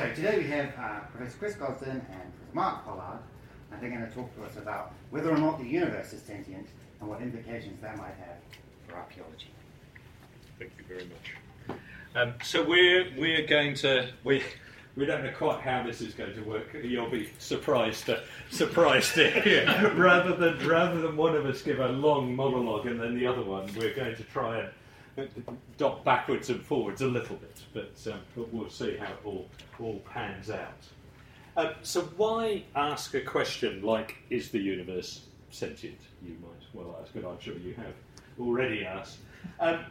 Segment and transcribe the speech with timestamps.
[0.00, 3.18] So today we have uh, Professor Chris Gosden and Professor Mark Pollard,
[3.70, 6.66] and they're going to talk to us about whether or not the universe is sentient
[7.00, 8.38] and what implications that might have
[8.88, 9.50] for archaeology.
[10.58, 11.78] Thank you very much.
[12.14, 14.42] Um, so we're we're going to we
[14.96, 16.74] we don't know quite how this is going to work.
[16.82, 19.92] You'll be surprised to surprised to hear.
[19.96, 23.42] rather than rather than one of us give a long monologue and then the other
[23.42, 24.70] one, we're going to try and
[25.76, 29.48] dot backwards and forwards a little bit, but, um, but we'll see how it all,
[29.78, 30.86] all pans out.
[31.56, 36.00] Um, so, why ask a question like, is the universe sentient?
[36.22, 37.94] You might well ask, but I'm sure you have
[38.38, 39.18] already asked.
[39.58, 39.84] Um,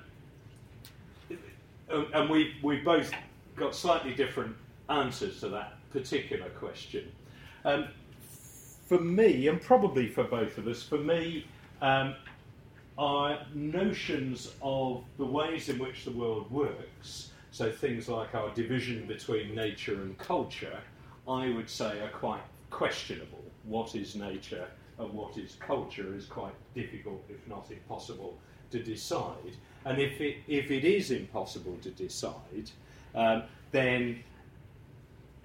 [1.90, 3.12] and we, we both
[3.56, 4.56] got slightly different
[4.90, 7.12] answers to that particular question.
[7.66, 7.88] Um,
[8.88, 11.46] for me, and probably for both of us, for me,
[11.82, 12.16] um,
[13.00, 19.08] are notions of the ways in which the world works, so things like our division
[19.08, 20.82] between nature and culture,
[21.26, 23.42] I would say are quite questionable.
[23.64, 24.68] What is nature
[25.00, 28.38] and what is culture is quite difficult, if not impossible,
[28.72, 29.56] to decide.
[29.86, 32.70] And if it, if it is impossible to decide,
[33.16, 34.24] um, then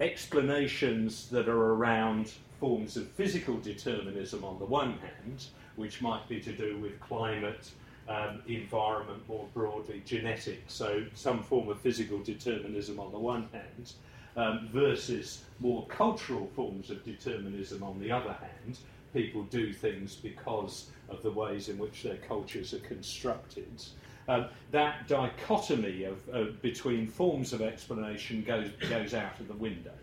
[0.01, 6.39] explanations that are around forms of physical determinism on the one hand which might be
[6.39, 7.69] to do with climate,
[8.07, 13.93] um, environment more broadly, genetics, so some form of physical determinism on the one hand,
[14.37, 18.77] um, versus more cultural forms of determinism on the other hand.
[19.13, 23.81] People do things because of the ways in which their cultures are constructed.
[24.27, 29.93] Um, that dichotomy of, uh, between forms of explanation goes, goes out of the window.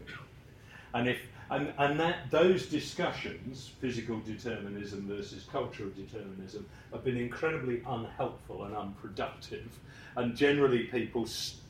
[0.95, 1.19] And if
[1.53, 8.75] and, and that those discussions, physical determinism versus cultural determinism, have been incredibly unhelpful and
[8.75, 9.78] unproductive.
[10.17, 11.61] And generally, people st-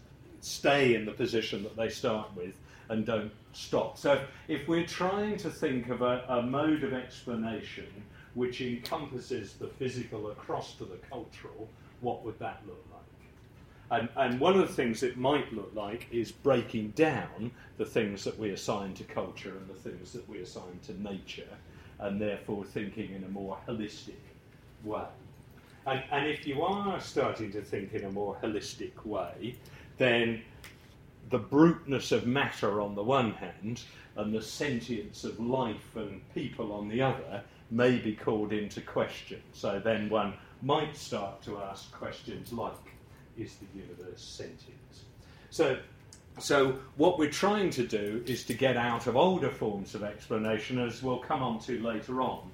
[0.40, 2.54] stay in the position that they start with
[2.90, 3.98] and don't stop.
[3.98, 7.86] So, if we're trying to think of a, a mode of explanation
[8.34, 11.68] which encompasses the physical across to the cultural,
[12.00, 12.91] what would that look like?
[13.92, 18.24] And, and one of the things it might look like is breaking down the things
[18.24, 21.58] that we assign to culture and the things that we assign to nature,
[21.98, 24.14] and therefore thinking in a more holistic
[24.82, 25.04] way.
[25.86, 29.56] And, and if you are starting to think in a more holistic way,
[29.98, 30.40] then
[31.28, 33.82] the bruteness of matter on the one hand
[34.16, 39.42] and the sentience of life and people on the other may be called into question.
[39.52, 40.32] So then one
[40.62, 42.91] might start to ask questions like
[43.38, 44.78] is the universe sentient?
[45.50, 45.78] So,
[46.38, 50.78] so what we're trying to do is to get out of older forms of explanation,
[50.78, 52.50] as we'll come on to later on,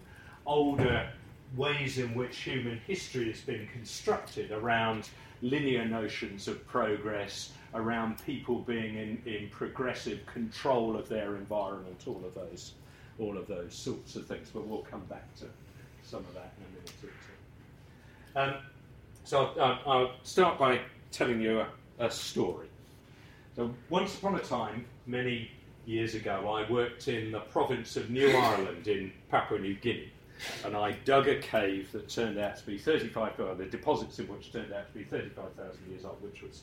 [0.47, 1.09] older
[1.57, 5.09] ways in which human history has been constructed around
[5.43, 12.23] linear notions of progress, around people being in, in progressive control of their environment, all
[12.25, 12.73] of those,
[13.19, 14.51] all of those sorts of things.
[14.53, 15.45] But we'll come back to
[16.03, 17.09] some of that in a minute or
[18.51, 18.57] two.
[18.57, 18.63] Um,
[19.29, 20.81] so uh, I'll start by
[21.13, 21.69] telling you a,
[21.99, 22.67] a, story.
[23.57, 25.51] So once upon a time, many
[25.85, 30.11] years ago, I worked in the province of New Ireland in Papua New Guinea,
[30.65, 34.29] and I dug a cave that turned out to be 35, well, the deposits in
[34.29, 36.63] which turned out to be 35,000 years old, which was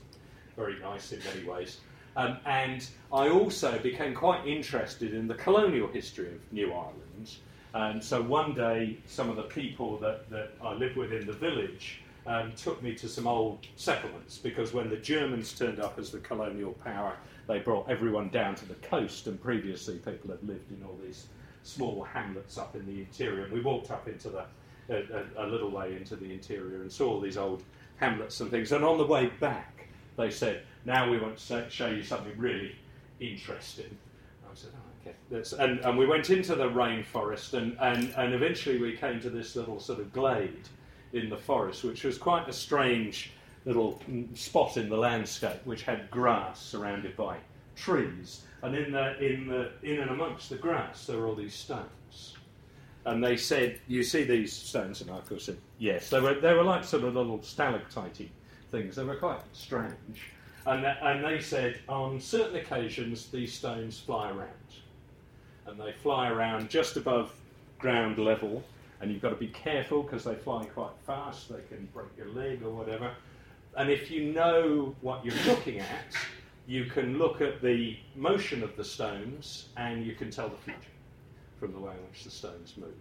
[0.56, 1.82] very nice in many ways.
[2.18, 7.36] Um, and I also became quite interested in the colonial history of New Ireland.
[7.76, 11.34] And so one day, some of the people that, that I lived with in the
[11.34, 16.12] village um, took me to some old settlements because when the Germans turned up as
[16.12, 17.16] the colonial power,
[17.48, 21.28] they brought everyone down to the coast, and previously people had lived in all these
[21.64, 23.44] small hamlets up in the interior.
[23.44, 24.46] And we walked up into the
[24.88, 24.98] a,
[25.38, 27.64] a, a little way into the interior and saw all these old
[27.98, 28.72] hamlets and things.
[28.72, 29.88] And on the way back,
[30.18, 32.76] they said, "Now we want to show you something really
[33.20, 33.98] interesting."
[34.44, 35.64] I said, oh, okay.
[35.64, 39.56] And, and, we went into the rainforest, and, and, and eventually we came to this
[39.56, 40.70] little sort of glade
[41.16, 43.32] in the forest, which was quite a strange
[43.66, 47.38] little mm, spot in the landscape, which had grass surrounded by
[47.76, 51.56] trees, and in the in the in and amongst the grass there were all these
[51.56, 52.36] stones.
[53.06, 56.36] And they said, "You see these stones?" And I of course said, "Yes." They were
[56.36, 58.30] they were like sort of little stalactite
[58.72, 58.96] things.
[58.96, 60.32] They were quite strange.
[60.68, 64.50] And, and they said, on certain occasions, these stones fly around.
[65.68, 67.32] And they fly around just above
[67.78, 68.64] ground level,
[69.02, 72.30] and you've got to be careful because they fly quite fast, they can break your
[72.30, 73.12] leg or whatever.
[73.78, 76.16] And if you know what you're looking at,
[76.68, 80.80] you can look at the motion of the stones and you can tell the future
[81.60, 82.94] from the way in which the stones move.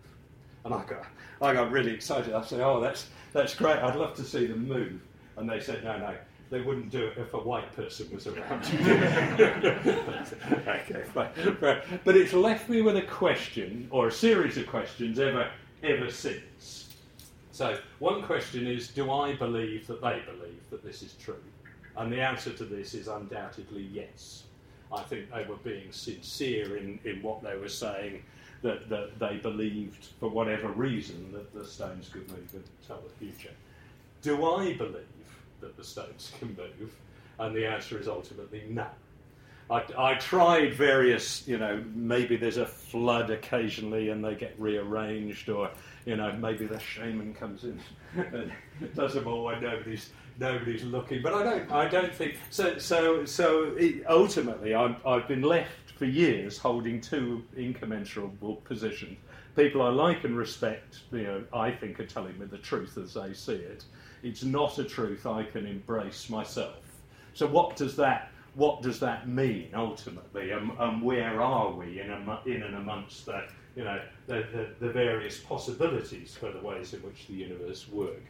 [0.65, 1.07] And I got,
[1.41, 2.35] I got really excited.
[2.35, 3.77] I said, Oh, that's, that's great.
[3.77, 5.01] I'd love to see them move.
[5.37, 6.15] And they said, No, no,
[6.51, 8.65] they wouldn't do it if a white person was around.
[10.67, 11.05] Okay,
[12.05, 15.51] but it's left me with a question or a series of questions ever
[15.85, 16.89] ever since.
[17.53, 21.43] So one question is, do I believe that they believe that this is true?
[21.97, 24.45] And the answer to this is undoubtedly yes.
[24.93, 28.23] I think they were being sincere in, in what they were saying,
[28.63, 33.25] that, that they believed, for whatever reason, that the stones could move and tell the
[33.25, 33.55] future.
[34.23, 35.05] Do I believe
[35.61, 36.93] that the stones can move?
[37.39, 38.87] And the answer is ultimately no.
[39.71, 45.49] I, I, tried various, you know, maybe there's a flood occasionally and they get rearranged,
[45.49, 45.71] or,
[46.05, 47.81] you know, maybe the shaman comes in
[48.17, 48.53] and
[48.95, 51.23] does them all when nobody's nobody's looking.
[51.23, 52.79] But I don't, I don't think so.
[52.79, 59.17] So, so it, ultimately, I've, I've been left for years holding two incommensurable positions.
[59.57, 63.15] People I like and respect, you know, I think are telling me the truth as
[63.15, 63.85] they see it.
[64.23, 66.77] It's not a truth I can embrace myself.
[67.35, 72.11] So, what does that what does that mean ultimately, and, and where are we in,
[72.47, 77.01] in and amongst the, you know, the, the, the, various possibilities for the ways in
[77.01, 78.23] which the universe work?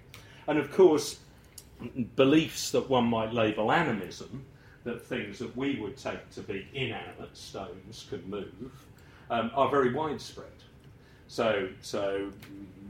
[0.46, 1.18] And of course,
[2.16, 4.44] beliefs that one might label animism,
[4.84, 8.86] that things that we would take to be inanimate stones can move,
[9.30, 10.48] um, are very widespread.
[11.26, 12.30] So, so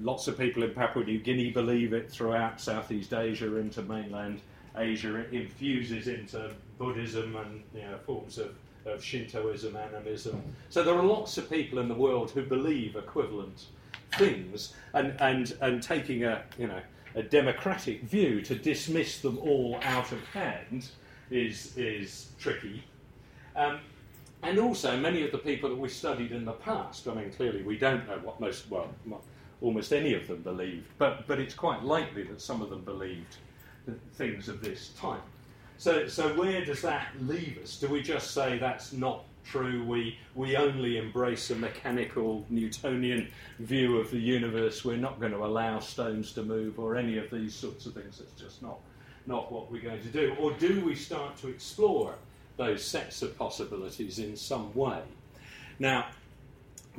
[0.01, 4.41] lots of people in Papua New Guinea believe it throughout Southeast Asia into mainland
[4.77, 5.25] Asia.
[5.33, 8.55] Infuses into Buddhism and you know, forms of,
[8.87, 10.43] of Shintoism, animism.
[10.71, 13.67] So there are lots of people in the world who believe equivalent
[14.17, 16.81] things, and, and, and taking a you know
[17.15, 20.89] a democratic view to dismiss them all out of hand
[21.31, 22.83] is, is tricky.
[23.57, 23.81] Um,
[24.43, 27.63] and also, many of the people that we studied in the past, I mean, clearly
[27.63, 28.89] we don't know what most, well,
[29.63, 33.37] almost any of them believed, but, but it's quite likely that some of them believed
[34.15, 35.23] things of this type.
[35.79, 37.79] So, so where does that leave us?
[37.79, 39.85] Do we just say that's not true.
[39.85, 43.29] We, we only embrace a mechanical Newtonian
[43.59, 44.85] view of the universe.
[44.85, 48.21] We're not going to allow stones to move or any of these sorts of things.
[48.21, 48.79] It's just not,
[49.27, 50.35] not what we're going to do.
[50.41, 52.17] Or do we start to explore
[52.57, 55.01] those sets of possibilities in some way?
[55.79, 56.07] Now,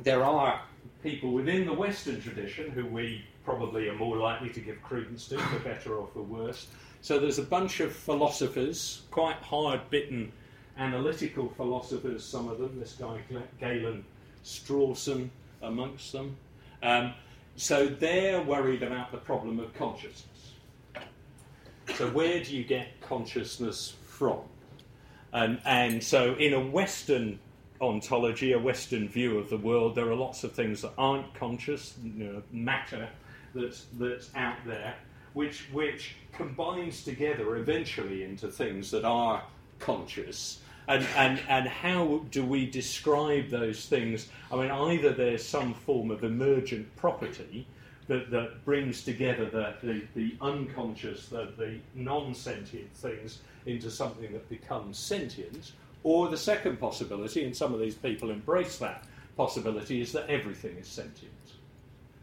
[0.00, 0.60] there are
[1.02, 5.38] people within the Western tradition who we probably are more likely to give credence to,
[5.38, 6.66] for better or for worse.
[7.00, 10.32] So there's a bunch of philosophers, quite hard bitten
[10.76, 13.20] analytical philosophers, some of them, this guy
[13.58, 14.04] Galen
[14.44, 15.30] Strawson
[15.62, 16.36] amongst them.
[16.82, 17.14] Um,
[17.54, 20.52] so they're worried about the problem of consciousness.
[21.94, 24.40] So, where do you get consciousness from?
[25.32, 27.38] And, and so, in a Western
[27.80, 31.94] ontology, a Western view of the world, there are lots of things that aren't conscious,
[32.02, 33.08] you know, matter
[33.56, 34.94] that's, that's out there,
[35.32, 39.42] which, which combines together eventually into things that are
[39.78, 44.28] conscious and, and, and how do we describe those things?
[44.52, 47.66] I mean, either there's some form of emergent property
[48.06, 54.32] that, that brings together the, the, the unconscious, the, the non sentient things into something
[54.32, 55.72] that becomes sentient,
[56.04, 59.04] or the second possibility, and some of these people embrace that
[59.36, 61.32] possibility, is that everything is sentient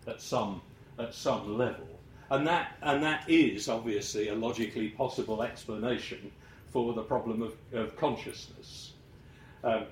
[0.07, 0.61] at some,
[0.99, 1.87] at some level.
[2.29, 6.31] And that, and that is obviously a logically possible explanation
[6.71, 8.93] for the problem of, of consciousness.
[9.63, 9.85] Um,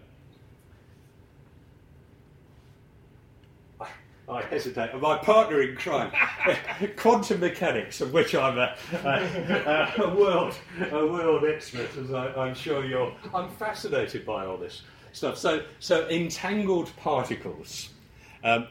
[4.30, 5.00] I, hesitate.
[5.02, 6.12] My partner in crime,
[6.96, 10.56] quantum mechanics, of which I'm a, a, a, world
[10.92, 13.14] a world expert, as I, am sure you're.
[13.34, 15.38] I'm fascinated by all this stuff.
[15.38, 17.90] So, so entangled particles.
[18.44, 18.68] Um,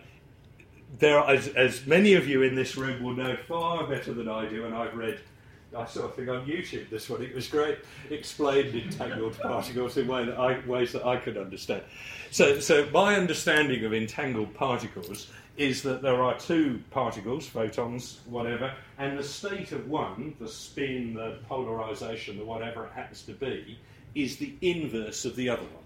[0.99, 4.29] there, are, as, as many of you in this room will know far better than
[4.29, 5.21] I do, and I've read
[5.77, 7.23] I saw a thing on YouTube this one.
[7.23, 7.79] It was great,
[8.11, 11.83] explained entangled particles in way that I, ways that I could understand.
[12.31, 18.73] So, so my understanding of entangled particles is that there are two particles, photons, whatever,
[18.99, 23.79] and the state of one, the spin, the polarization, the whatever it happens to be,
[24.15, 25.85] is the inverse of the other one.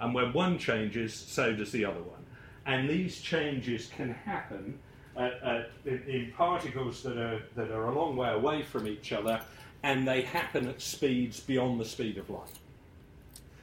[0.00, 2.24] And when one changes, so does the other one.
[2.68, 4.78] And these changes can happen
[5.16, 8.86] uh, uh, at, at, in particles that are, that are a long way away from
[8.86, 9.40] each other,
[9.82, 12.58] and they happen at speeds beyond the speed of light.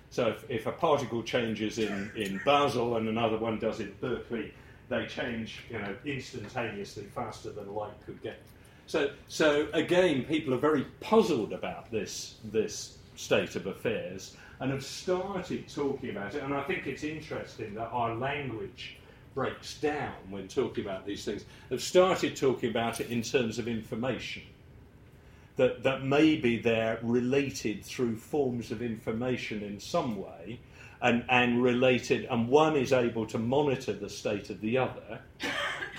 [0.10, 4.52] So if, if a particle changes in, in Basel and another one does in Berkeley,
[4.90, 8.42] they change you know, instantaneously faster than light could get.
[8.88, 14.84] So, so again, people are very puzzled about this, this state of affairs and have
[14.84, 16.44] started talking about it.
[16.44, 18.98] And I think it's interesting that our language
[19.34, 23.68] breaks down when talking about these things, have started talking about it in terms of
[23.68, 24.44] information.
[25.58, 30.60] That, that maybe they're related through forms of information in some way,
[31.02, 35.20] and, and related, and one is able to monitor the state of the other.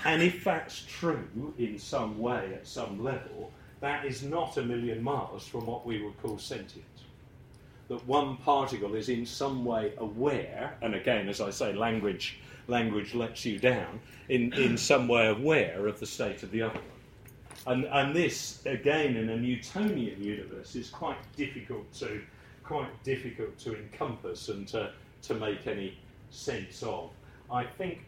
[0.05, 5.03] And if that's true in some way, at some level, that is not a million
[5.03, 6.85] miles from what we would call sentient.
[7.89, 13.13] That one particle is in some way aware, and again, as I say, language, language
[13.13, 16.83] lets you down, in, in some way aware of the state of the other one.
[17.65, 22.21] And, and this, again, in a Newtonian universe, is quite difficult to
[22.67, 24.91] quite difficult to encompass and to,
[25.21, 25.97] to make any
[26.29, 27.11] sense of.
[27.49, 27.99] I think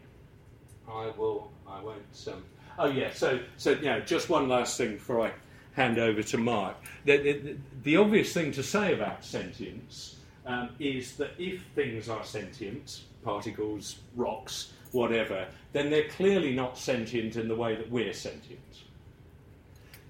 [0.86, 1.50] I will.
[1.66, 2.28] I won't.
[2.28, 2.44] Um,
[2.78, 3.10] oh yeah.
[3.12, 5.32] So so know, just one last thing before I
[5.72, 6.76] hand over to Mark.
[7.04, 12.24] The, the, the obvious thing to say about sentience um, is that if things are
[12.24, 18.60] sentient, particles, rocks, whatever, then they're clearly not sentient in the way that we're sentient.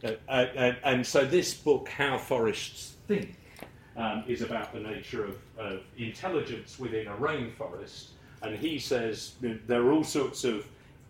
[0.03, 3.37] Uh, uh, and so this book, How Forests Think,
[3.97, 8.11] um, is about the nature of, of, intelligence within a rainforest.
[8.43, 10.65] And he says there are all sorts of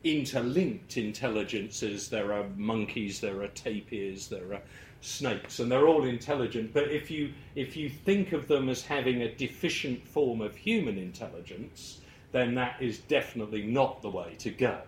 [0.05, 2.09] interlinked intelligences.
[2.09, 4.63] There are monkeys, there are tapirs, there are
[5.01, 6.73] snakes, and they're all intelligent.
[6.73, 10.99] But if you if you think of them as having a deficient form of human
[10.99, 12.01] intelligence,
[12.33, 14.81] then that is definitely not the way to go.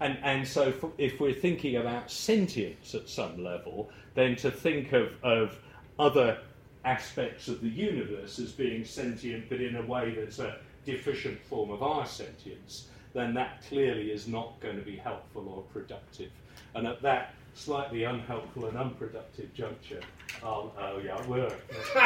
[0.00, 4.92] And, and so, for, if we're thinking about sentience at some level, then to think
[4.92, 5.58] of, of
[5.98, 6.38] other
[6.84, 11.70] aspects of the universe as being sentient, but in a way that's a deficient form
[11.70, 16.30] of our sentience, then that clearly is not going to be helpful or productive.
[16.74, 20.00] And at that slightly unhelpful and unproductive juncture,
[20.42, 21.52] I'll, oh yeah, I will.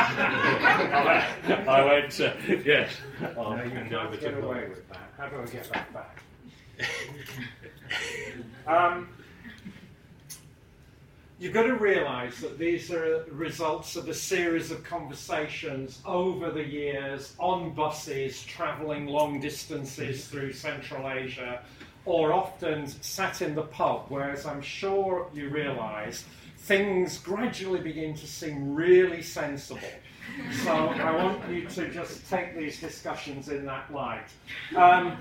[1.68, 2.32] I went, uh,
[2.64, 2.92] yes.
[3.36, 5.12] I'll no, you can't get away with that.
[5.18, 6.22] How do I get that back?
[8.66, 9.08] um,
[11.42, 16.62] you've got to realise that these are results of a series of conversations over the
[16.62, 20.38] years on buses travelling long distances mm-hmm.
[20.38, 21.60] through Central Asia,
[22.04, 26.24] or often sat in the pub, whereas I'm sure you realise
[26.58, 29.80] things gradually begin to seem really sensible.
[30.64, 34.26] So I want you to just take these discussions in that light.
[34.76, 35.16] Um,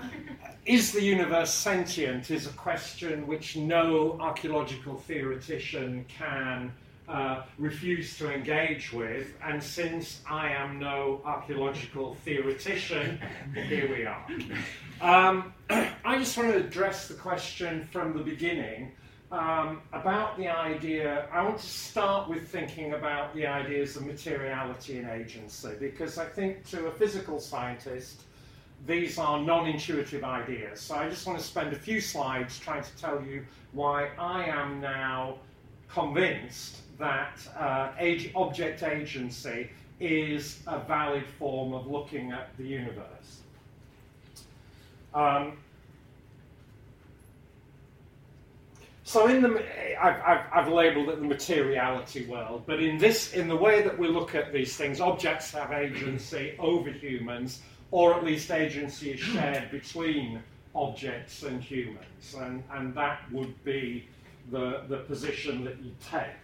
[0.64, 6.72] is the universe sentient is a question which no archaeological theoretician can
[7.08, 13.20] uh, refuse to engage with, and since I am no archaeological theoretician,
[13.54, 14.26] here we are.
[15.00, 15.52] Um,
[16.04, 18.92] I just want to address the question from the beginning
[19.32, 21.26] um, about the idea.
[21.32, 26.26] I want to start with thinking about the ideas of materiality and agency, because I
[26.26, 28.22] think to a physical scientist,
[28.86, 30.80] these are non intuitive ideas.
[30.80, 34.44] So I just want to spend a few slides trying to tell you why I
[34.44, 35.38] am now
[35.88, 43.40] convinced that uh, age, object agency is a valid form of looking at the universe.
[45.14, 45.56] Um,
[49.12, 49.62] so in the,
[50.02, 53.98] I've, I've, I've, labelled it the materiality world, but in this, in the way that
[53.98, 59.20] we look at these things, objects have agency over humans, or at least agency is
[59.20, 60.42] shared between
[60.74, 64.08] objects and humans, and, and that would be
[64.50, 66.41] the, the position that you take.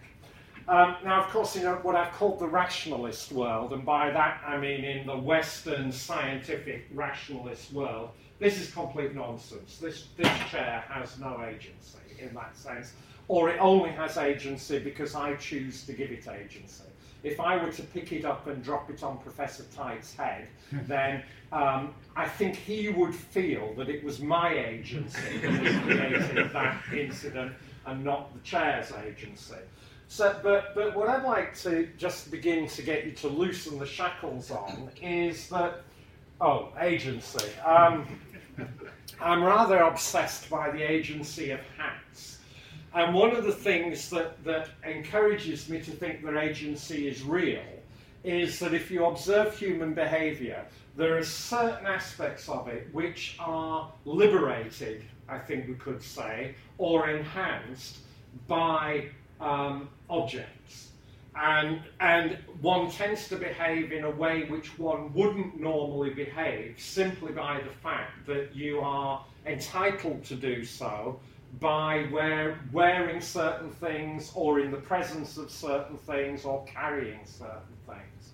[0.69, 4.55] Um, now, of course, in what I've called the rationalist world, and by that I
[4.57, 9.79] mean in the Western scientific rationalist world, this is complete nonsense.
[9.79, 12.93] This, this chair has no agency in that sense,
[13.27, 16.83] or it only has agency because I choose to give it agency
[17.23, 21.23] if I were to pick it up and drop it on Professor Tite's head, then
[21.51, 27.53] um, I think he would feel that it was my agency that created that incident
[27.85, 29.55] and not the chair's agency.
[30.11, 33.85] So, but, but what I'd like to just begin to get you to loosen the
[33.85, 35.83] shackles on is that,
[36.41, 37.47] oh, agency.
[37.59, 38.19] Um,
[39.21, 42.39] I'm rather obsessed by the agency of hats.
[42.95, 47.61] And one of the things that, that encourages me to think that agency is real
[48.23, 50.65] is that if you observe human behavior,
[50.97, 57.11] there are certain aspects of it which are liberated, I think we could say, or
[57.11, 57.99] enhanced
[58.47, 60.89] by um, objects.
[61.35, 67.31] And, and one tends to behave in a way which one wouldn't normally behave simply
[67.31, 71.19] by the fact that you are entitled to do so
[71.59, 77.77] by wear, wearing certain things or in the presence of certain things or carrying certain
[77.87, 78.31] things.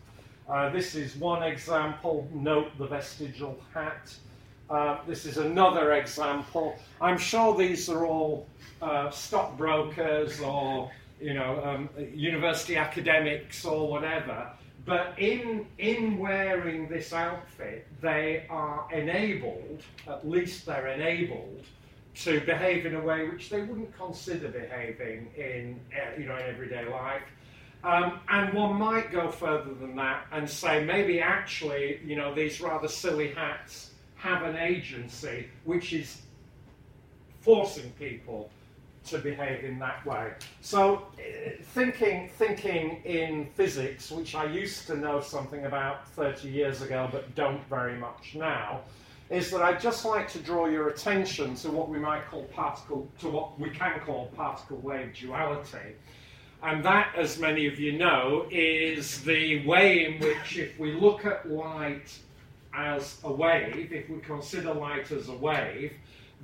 [0.50, 2.28] Uh, this is one example.
[2.34, 4.14] Note the vestigial hat.
[4.70, 6.76] Uh, this is another example.
[7.00, 8.48] I'm sure these are all
[8.82, 14.52] uh, stockbrokers or you know um, university academics or whatever.
[14.86, 21.64] but in, in wearing this outfit, they are enabled, at least they're enabled,
[22.14, 26.44] to behave in a way which they wouldn't consider behaving in, uh, you know, in
[26.44, 27.24] everyday life.
[27.84, 32.62] Um, and one might go further than that and say maybe actually, you know, these
[32.62, 36.22] rather silly hats have an agency which is
[37.42, 38.50] forcing people
[39.06, 40.32] to behave in that way.
[40.62, 46.82] So, uh, thinking, thinking in physics, which I used to know something about 30 years
[46.82, 48.82] ago but don't very much now,
[49.30, 53.08] is that I'd just like to draw your attention to what we might call particle,
[53.20, 55.96] to what we can call particle wave duality.
[56.62, 61.26] And that, as many of you know, is the way in which, if we look
[61.26, 62.18] at light
[62.74, 65.94] as a wave, if we consider light as a wave,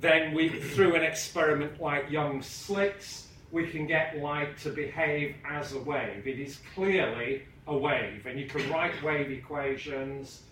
[0.02, 5.72] then we, through an experiment like Young's slits, we can get light to behave as
[5.72, 6.26] a wave.
[6.26, 10.42] It is clearly a wave, and you can write wave equations,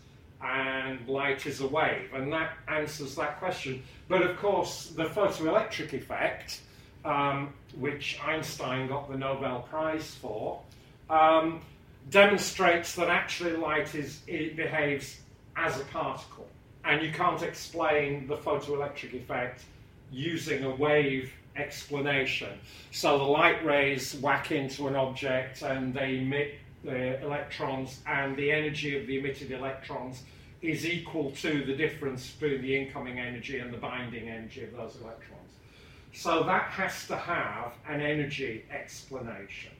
[0.42, 3.82] and light is a wave, and that answers that question.
[4.08, 6.60] But of course, the photoelectric effect
[7.04, 10.60] um, which Einstein got the Nobel Prize for,
[11.08, 11.60] um,
[12.10, 15.20] demonstrates that actually light is, it behaves
[15.56, 16.48] as a particle.
[16.84, 19.64] And you can't explain the photoelectric effect
[20.10, 22.58] using a wave explanation.
[22.90, 28.50] So the light rays whack into an object and they emit the electrons, and the
[28.50, 30.22] energy of the emitted electrons
[30.62, 34.96] is equal to the difference between the incoming energy and the binding energy of those
[35.02, 35.52] electrons.
[36.12, 39.72] So that has to have an energy explanation.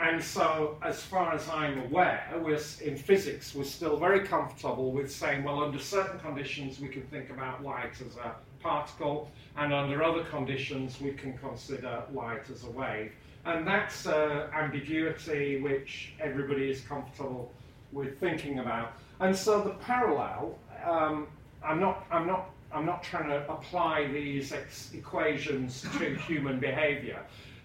[0.00, 5.10] And so, as far as I'm aware, we're, in physics, we're still very comfortable with
[5.10, 10.04] saying, well, under certain conditions, we can think about light as a particle, and under
[10.04, 13.10] other conditions, we can consider light as a wave.
[13.44, 17.50] And that's uh, ambiguity which everybody is comfortable
[17.90, 18.92] with thinking about.
[19.18, 21.26] And so the parallel, um,
[21.64, 27.20] I'm not, I'm not I'm not trying to apply these ex- equations to human behavior.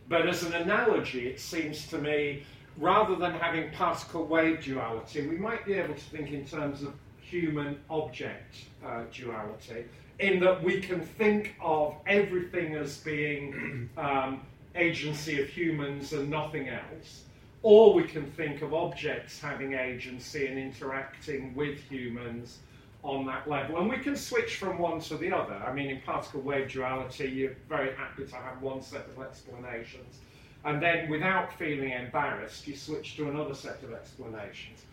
[0.08, 2.44] But as an analogy, it seems to me,
[2.78, 6.94] rather than having particle wave duality, we might be able to think in terms of
[7.22, 9.86] human object uh, duality,
[10.20, 14.42] in that we can think of everything as being um,
[14.76, 17.24] agency of humans and nothing else.
[17.62, 22.60] Or we can think of objects having agency and interacting with humans
[23.04, 23.78] on that level.
[23.80, 25.56] And we can switch from one to the other.
[25.56, 30.20] I mean, in particle wave duality, you're very happy to have one set of explanations.
[30.66, 34.86] And then, without feeling embarrassed, you switch to another set of explanations.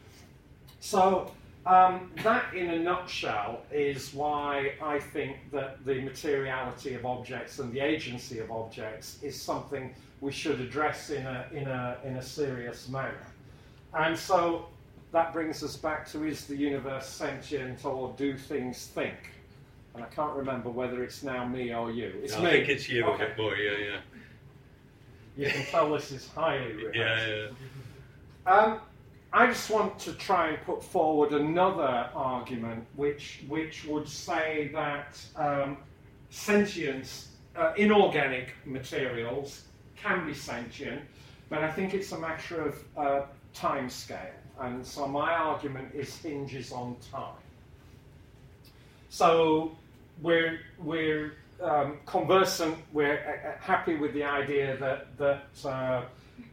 [0.80, 1.30] So,
[1.66, 7.72] um, that in a nutshell is why I think that the materiality of objects and
[7.72, 12.22] the agency of objects is something we should address in a, in a, in a
[12.22, 13.26] serious manner.
[13.94, 14.66] And so
[15.12, 19.16] that brings us back to is the universe sentient or do things think?
[19.94, 22.12] And I can't remember whether it's now me or you.
[22.22, 22.48] It's no, me.
[22.48, 23.24] I think it's you okay.
[23.24, 24.00] a bit more, yeah, yeah.
[25.36, 26.94] You can tell this is highly rehearsed.
[26.94, 27.48] Yeah,
[28.46, 28.52] yeah.
[28.52, 28.80] Um,
[29.32, 35.20] I just want to try and put forward another argument which, which would say that
[35.36, 35.76] um,
[36.30, 39.64] sentience, uh, inorganic materials
[39.96, 41.02] can be sentient,
[41.48, 44.32] but I think it's a matter of uh, time scale.
[44.60, 47.34] And so my argument is hinges on time.
[49.08, 49.72] So
[50.22, 56.02] we're, we're um, conversant, we're uh, uh, happy with the idea that, that uh,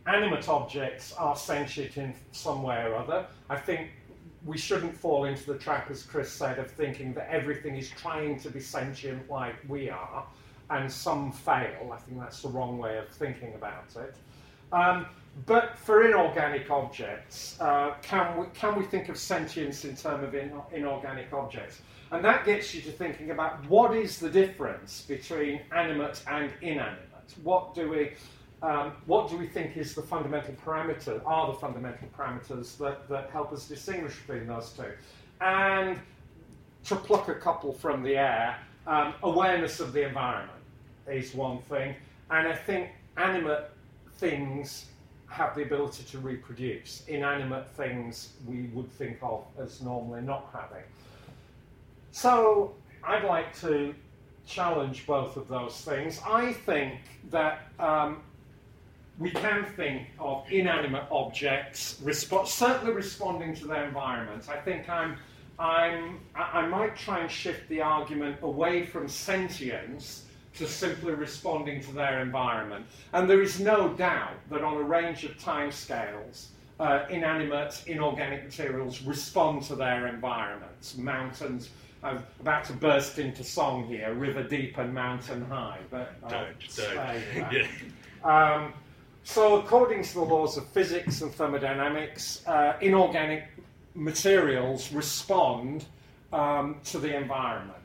[0.05, 3.25] animate objects are sentient in some way or other.
[3.49, 3.91] I think
[4.45, 8.39] we shouldn't fall into the trap, as Chris said, of thinking that everything is trying
[8.39, 10.25] to be sentient like we are,
[10.69, 11.91] and some fail.
[11.93, 14.15] I think that's the wrong way of thinking about it.
[14.71, 15.05] Um,
[15.45, 20.33] but for inorganic objects, uh, can, we, can we think of sentience in terms of
[20.33, 21.81] in, inorganic objects?
[22.11, 27.03] And that gets you to thinking about what is the difference between animate and inanimate?
[27.43, 28.13] What do we,
[28.63, 33.29] um, what do we think is the fundamental parameter, are the fundamental parameters that, that
[33.29, 34.91] help us distinguish between those two?
[35.41, 35.99] And
[36.85, 40.57] to pluck a couple from the air, um, awareness of the environment
[41.07, 41.93] is one thing.
[42.31, 43.65] And I think animate
[44.17, 44.85] things
[45.29, 47.03] have the ability to reproduce.
[47.07, 50.83] Inanimate things we would think of as normally not having.
[52.11, 53.93] So I'd like to
[54.45, 56.21] challenge both of those things.
[56.25, 56.99] I think
[57.29, 58.21] that um,
[59.19, 64.47] we can think of inanimate objects resp- certainly responding to their environment.
[64.49, 65.17] I think I'm,
[65.59, 70.23] I'm, I might try and shift the argument away from sentience
[70.57, 72.85] to simply responding to their environment.
[73.13, 76.47] And there is no doubt that on a range of timescales,
[76.79, 80.97] uh, inanimate, inorganic materials respond to their environments.
[80.97, 81.69] Mountains,
[82.03, 87.51] I'm about to burst into song here, river deep and mountain high, but I'll Don't,
[87.51, 87.67] don't.
[88.23, 88.73] Um,
[89.23, 93.43] so, according to the laws of physics and thermodynamics, uh, inorganic
[93.93, 95.85] materials respond
[96.33, 97.76] um, to the environment.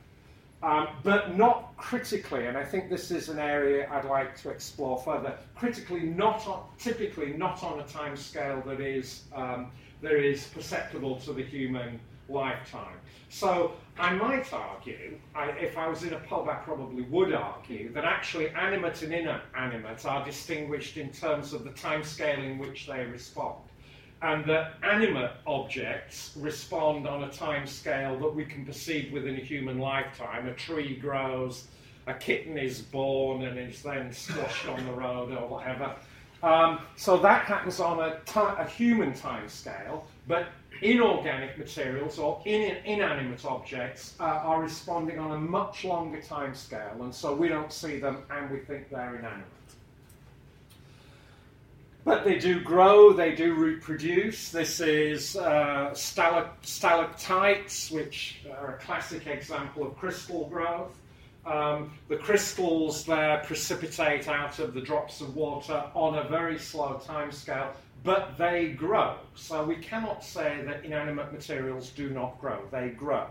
[0.62, 4.96] Um, but not critically, and I think this is an area I'd like to explore
[4.98, 5.36] further.
[5.56, 9.72] Critically, not on, typically not on a time scale that is um,
[10.02, 11.98] that is perceptible to the human
[12.28, 12.96] lifetime.
[13.28, 17.92] So I might argue, I, if I was in a pub, I probably would argue
[17.92, 22.86] that actually animate and inanimate are distinguished in terms of the time scale in which
[22.86, 23.56] they respond
[24.22, 29.40] and that animate objects respond on a time scale that we can perceive within a
[29.40, 30.46] human lifetime.
[30.46, 31.66] A tree grows,
[32.06, 35.96] a kitten is born and is then squashed on the road or whatever.
[36.42, 40.46] Um, so that happens on a, a human time scale, but
[40.82, 46.96] inorganic materials or in inanimate objects uh, are responding on a much longer time scale,
[47.00, 49.46] and so we don't see them and we think they're inanimate.
[52.04, 54.50] But they do grow, they do reproduce.
[54.50, 60.98] This is uh, stalactites, which are a classic example of crystal growth.
[61.46, 66.98] Um, the crystals there precipitate out of the drops of water on a very slow
[67.04, 67.72] time scale,
[68.04, 69.16] but they grow.
[69.34, 73.26] So we cannot say that inanimate materials do not grow, they grow.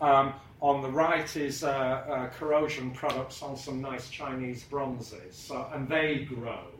[0.00, 5.68] Um, on the right is uh, uh, corrosion products on some nice Chinese bronzes, so,
[5.72, 6.71] and they grow.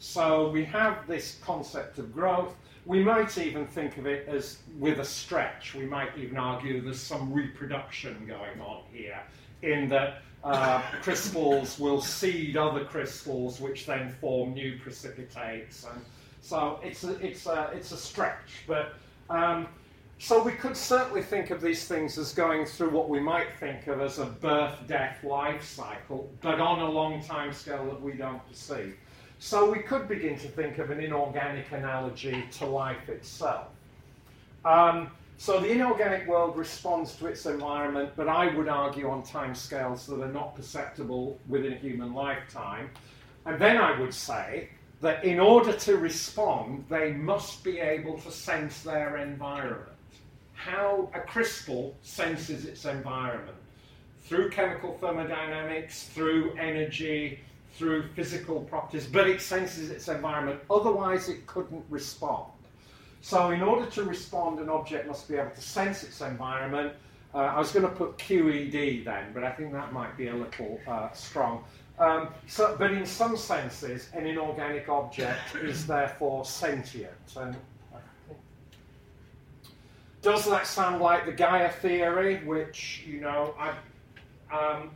[0.00, 2.56] So we have this concept of growth.
[2.86, 5.74] We might even think of it as with a stretch.
[5.74, 9.20] We might even argue there's some reproduction going on here,
[9.60, 15.84] in that uh, crystals will seed other crystals, which then form new precipitates.
[15.84, 16.02] And
[16.40, 18.64] so it's a, it's a, it's a stretch.
[18.66, 18.94] But
[19.28, 19.66] um,
[20.18, 23.86] so we could certainly think of these things as going through what we might think
[23.86, 28.14] of as a birth, death, life cycle, but on a long time scale that we
[28.14, 28.96] don't perceive.
[29.42, 33.68] So we could begin to think of an inorganic analogy to life itself.
[34.66, 39.54] Um, so the inorganic world responds to its environment, but I would argue on time
[39.54, 42.90] scales that are not perceptible within a human lifetime.
[43.46, 44.68] And then I would say
[45.00, 49.88] that in order to respond, they must be able to sense their environment.
[50.52, 53.56] How a crystal senses its environment
[54.24, 57.40] through chemical thermodynamics, through energy,
[57.74, 60.60] through physical properties, but it senses its environment.
[60.70, 62.50] Otherwise, it couldn't respond.
[63.22, 66.94] So, in order to respond, an object must be able to sense its environment.
[67.34, 70.34] Uh, I was going to put QED then, but I think that might be a
[70.34, 71.64] little uh, strong.
[71.98, 77.12] Um, so, but in some senses, an inorganic object is therefore sentient.
[77.36, 77.56] And
[80.22, 83.74] does that sound like the Gaia theory, which you know I,
[84.54, 84.90] um,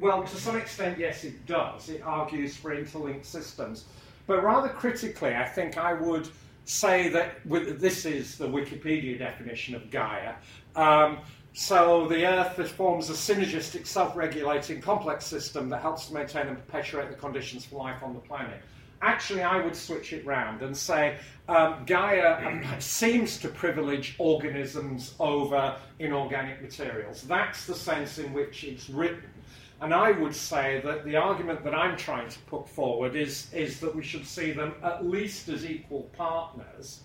[0.00, 1.88] well, to some extent, yes, it does.
[1.88, 3.84] It argues for interlinked systems.
[4.26, 6.28] But rather critically, I think I would
[6.64, 10.34] say that with, this is the Wikipedia definition of Gaia.
[10.76, 11.18] Um,
[11.52, 17.10] so the Earth forms a synergistic, self-regulating, complex system that helps to maintain and perpetuate
[17.10, 18.60] the conditions for life on the planet.
[19.02, 25.76] Actually, I would switch it round and say um, Gaia seems to privilege organisms over
[25.98, 27.22] inorganic materials.
[27.22, 29.33] That's the sense in which it's written.
[29.84, 33.80] And I would say that the argument that I'm trying to put forward is, is
[33.80, 37.00] that we should see them at least as equal partners,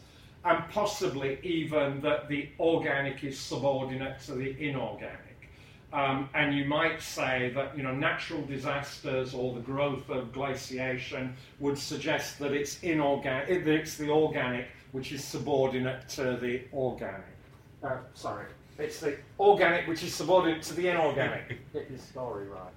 [0.46, 5.50] and possibly even that the organic is subordinate to the inorganic.
[5.92, 11.34] Um, and you might say that you know natural disasters or the growth of glaciation
[11.60, 17.36] would suggest that it's inorganic, it's the organic which is subordinate to the organic.
[17.84, 18.46] Uh, sorry.
[18.80, 21.60] It's the organic which is subordinate to the inorganic.
[21.74, 22.72] Get your story right.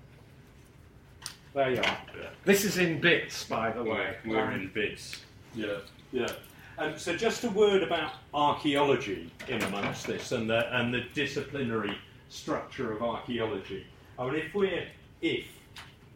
[1.55, 1.99] There you are.
[2.19, 2.31] Yeah.
[2.45, 4.17] This is in bits, by the way.
[4.25, 5.21] We're, we're in bits.
[5.55, 5.79] Yeah,
[6.11, 6.33] yeah.
[6.79, 11.97] Um, so just a word about archaeology in amongst this and the, and the disciplinary
[12.31, 13.87] structure of archaeology.
[14.19, 14.87] I mean, if we're
[15.21, 15.47] if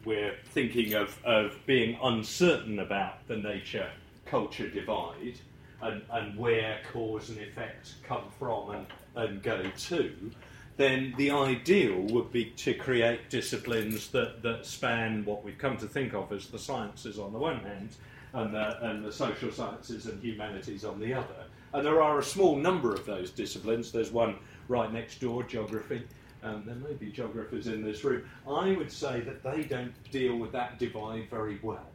[0.03, 3.89] we're thinking of, of being uncertain about the nature
[4.25, 5.39] culture divide
[5.81, 8.85] and, and where cause and effect come from and,
[9.17, 10.31] and go to,
[10.77, 15.87] then the ideal would be to create disciplines that, that span what we've come to
[15.87, 17.89] think of as the sciences on the one hand
[18.33, 21.45] and the, and the social sciences and humanities on the other.
[21.73, 23.91] And there are a small number of those disciplines.
[23.91, 24.35] There's one
[24.67, 26.03] right next door, geography.
[26.43, 28.23] Um, there may be geographers in this room.
[28.47, 31.87] I would say that they don't deal with that divide very well.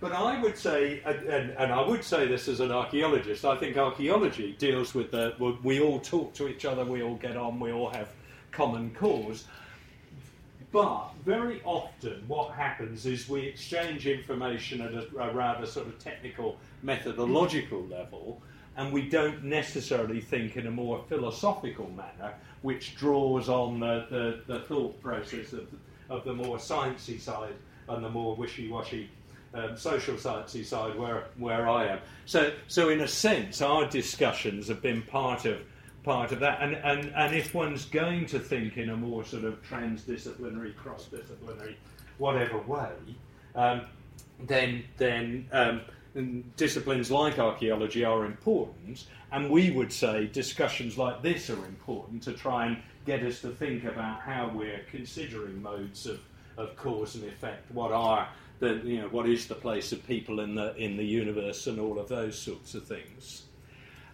[0.00, 3.76] But I would say, and, and, I would say this as an archaeologist, I think
[3.76, 5.34] archaeology deals with the.
[5.62, 8.08] We all talk to each other, we all get on, we all have
[8.52, 9.44] common cause.
[10.70, 15.98] But very often, what happens is we exchange information at a, a rather sort of
[15.98, 18.40] technical, methodological level,
[18.76, 24.54] and we don't necessarily think in a more philosophical manner, which draws on the, the,
[24.54, 25.66] the thought process of,
[26.08, 27.54] of the more sciencey side
[27.88, 29.08] and the more wishy-washy
[29.54, 31.98] um, social sciencey side where, where I am.
[32.26, 35.58] So, so in a sense, our discussions have been part of
[36.04, 36.62] part of that.
[36.62, 41.76] And, and, and if one's going to think in a more sort of transdisciplinary, cross-disciplinary,
[42.18, 42.92] whatever way,
[43.54, 43.82] um,
[44.46, 45.80] then then um,
[46.56, 52.32] disciplines like archaeology are important, and we would say discussions like this are important to
[52.32, 56.20] try and get us to think about how we're considering modes of,
[56.56, 58.28] of cause and effect, what are
[58.58, 61.78] the, you know, what is the place of people in the in the universe, and
[61.78, 63.44] all of those sorts of things.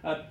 [0.03, 0.23] Uh,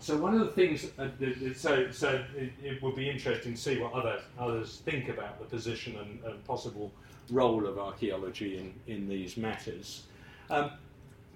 [0.00, 1.08] so one of the things, uh,
[1.54, 5.44] so so it, it, would be interesting to see what other others think about the
[5.44, 6.92] position and, and possible
[7.30, 10.04] role of archaeology in in these matters.
[10.50, 10.72] Um,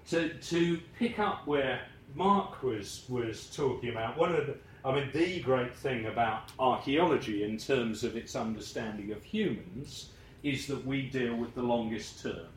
[0.09, 1.81] to to pick up where
[2.15, 4.55] Mark was was talking about, one of the
[4.85, 10.09] I mean, the great thing about archaeology in terms of its understanding of humans
[10.43, 12.47] is that we deal with the longest term.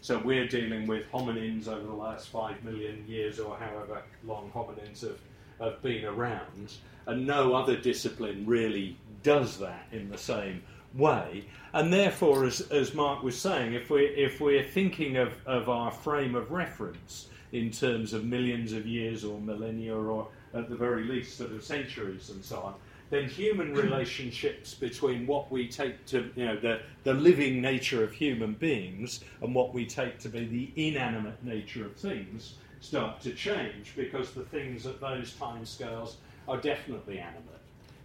[0.00, 5.00] So we're dealing with hominins over the last five million years or however long hominins
[5.00, 5.18] have,
[5.58, 6.74] have been around,
[7.06, 10.62] and no other discipline really does that in the same
[10.94, 11.46] way.
[11.72, 15.90] And therefore, as, as Mark was saying, if we're, if we're thinking of, of our
[15.90, 21.04] frame of reference in terms of millions of years or millennia or at the very
[21.04, 22.74] least sort of centuries and so on,
[23.10, 28.12] then human relationships between what we take to, you know, the, the living nature of
[28.12, 33.32] human beings and what we take to be the inanimate nature of things start to
[33.32, 36.16] change because the things at those time scales
[36.48, 37.42] are definitely animate.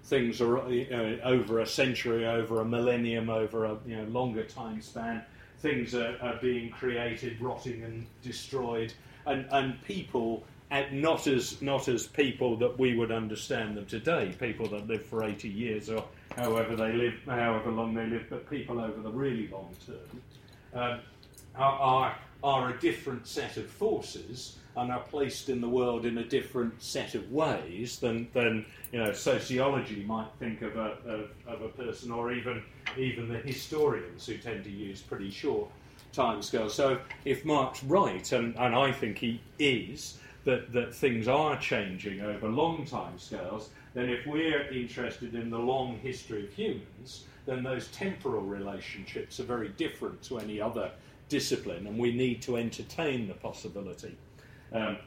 [0.03, 4.81] Things are uh, over a century, over a millennium, over a you know, longer time
[4.81, 5.23] span.
[5.59, 8.93] Things are, are being created, rotting and destroyed,
[9.25, 10.43] and, and people
[10.91, 15.23] not as not as people that we would understand them today, people that live for
[15.23, 16.05] 80 years or
[16.35, 20.21] however they live, however long they live, but people over the really long term
[20.73, 20.99] um,
[21.55, 26.17] are, are, are a different set of forces and are placed in the world in
[26.19, 31.29] a different set of ways than, than you know sociology might think of a, of,
[31.47, 32.63] of a person or even
[32.97, 35.69] even the historians who tend to use pretty short
[36.13, 36.71] timescales.
[36.71, 42.21] So if Mark's right, and, and I think he is, that, that things are changing
[42.21, 47.63] over long time scales, then if we're interested in the long history of humans, then
[47.63, 50.91] those temporal relationships are very different to any other
[51.29, 54.15] discipline, and we need to entertain the possibility
[54.73, 54.97] um,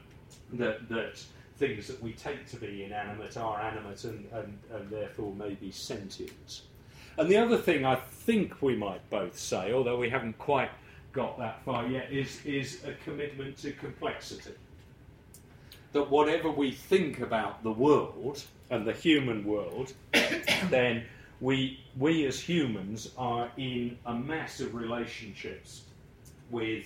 [0.53, 1.23] that, that
[1.57, 5.71] things that we take to be inanimate are animate and, and, and therefore may be
[5.71, 6.61] sentient.
[7.17, 10.71] And the other thing I think we might both say, although we haven't quite
[11.13, 14.51] got that far yet, is, is a commitment to complexity
[15.95, 19.93] that whatever we think about the world and the human world,
[20.69, 21.05] then
[21.39, 25.83] we, we as humans are in a mass of relationships
[26.51, 26.83] with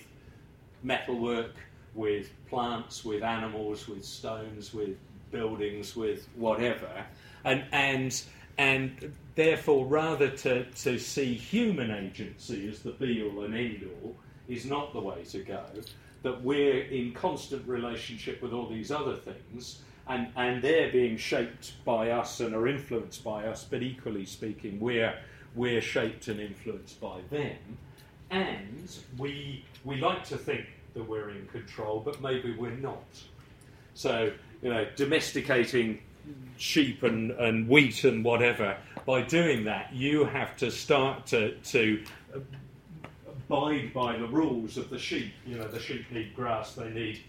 [0.84, 1.56] metalwork,
[1.96, 4.96] with plants, with animals, with stones, with
[5.32, 7.04] buildings, with whatever.
[7.42, 8.22] And, and,
[8.58, 14.14] and therefore, rather to, to see human agency as the be all and end all
[14.46, 15.64] is not the way to go
[16.22, 19.80] that we're in constant relationship with all these other things
[20.10, 24.80] and, and they're being shaped by us and are influenced by us, but equally speaking,
[24.80, 25.14] we're,
[25.54, 27.56] we're shaped and influenced by them.
[28.30, 33.04] And we, we like to think that we're in control, but maybe we're not.
[33.94, 36.00] So, you know, domesticating
[36.56, 42.04] sheep and, and wheat and whatever, by doing that, you have to start to, to
[43.50, 45.32] abide by the rules of the sheep.
[45.44, 47.20] You know, the sheep need grass, they need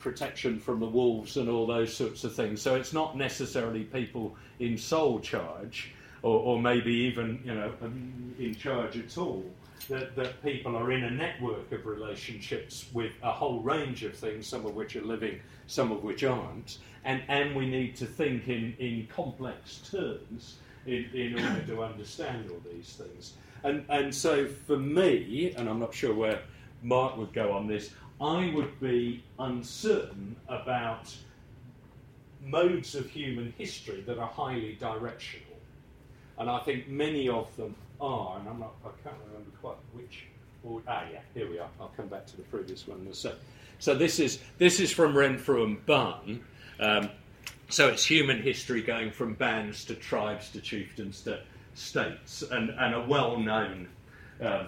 [0.00, 2.60] protection from the wolves and all those sorts of things.
[2.60, 8.34] So it's not necessarily people in sole charge, or, or maybe even you know um,
[8.38, 9.44] in charge at all.
[9.88, 14.46] That, that people are in a network of relationships with a whole range of things,
[14.46, 18.46] some of which are living, some of which aren't, and, and we need to think
[18.46, 23.34] in, in complex terms in, in order to understand all these things.
[23.64, 26.42] And, and so for me, and I'm not sure where
[26.82, 31.14] Mark would go on this, I would be uncertain about
[32.44, 35.56] modes of human history that are highly directional.
[36.38, 40.24] And I think many of them are, and I'm not, I can't remember quite which
[40.86, 41.68] ah, yeah, here we are.
[41.80, 43.34] I'll come back to the previous one in a sec.
[43.78, 46.44] So this is this is from Renfrew and Bahn.
[46.78, 47.10] Um,
[47.68, 51.40] so it's human history going from bands to tribes to chieftains to
[51.74, 53.88] states, and, and a well-known
[54.40, 54.66] um,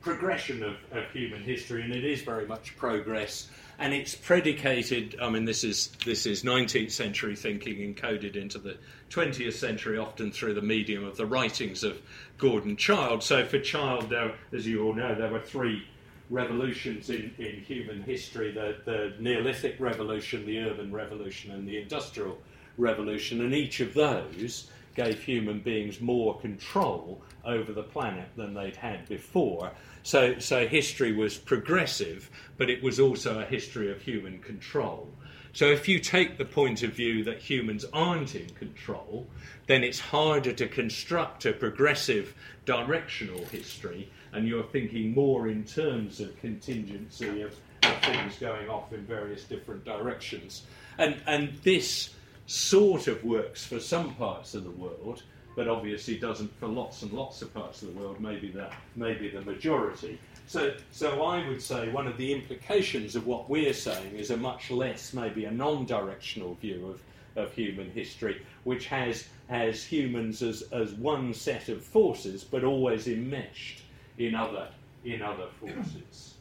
[0.00, 3.48] progression of, of human history, and it is very much progress.
[3.78, 5.16] And it's predicated.
[5.20, 8.76] I mean, this is this is 19th century thinking encoded into the
[9.10, 12.00] 20th century, often through the medium of the writings of
[12.38, 13.22] Gordon Childe.
[13.22, 15.84] So for Childe, there, as you all know, there were three
[16.30, 22.38] revolutions in, in human history: the, the Neolithic revolution, the urban revolution, and the industrial
[22.78, 23.40] revolution.
[23.40, 29.08] And each of those gave human beings more control over the planet than they'd had
[29.08, 29.72] before.
[30.02, 35.08] So, so history was progressive, but it was also a history of human control.
[35.54, 39.26] So if you take the point of view that humans aren't in control,
[39.66, 46.20] then it's harder to construct a progressive directional history, and you're thinking more in terms
[46.20, 50.62] of contingency of, of things going off in various different directions.
[50.96, 52.10] And, and this
[52.46, 55.22] sort of works for some parts of the world,
[55.54, 59.28] but obviously doesn't for lots and lots of parts of the world, maybe the, maybe
[59.28, 60.18] the majority.
[60.46, 64.36] So, so I would say one of the implications of what we're saying is a
[64.36, 66.96] much less, maybe a non directional view
[67.36, 72.64] of, of human history, which has, has humans as, as one set of forces, but
[72.64, 73.82] always enmeshed
[74.18, 74.68] in other,
[75.04, 76.34] in other forces.